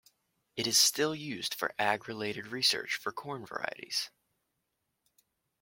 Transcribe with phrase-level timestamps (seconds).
[0.55, 4.09] It is still used for Ag related research for corn varieties.